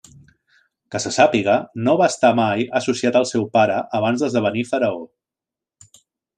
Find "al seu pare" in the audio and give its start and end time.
3.21-3.79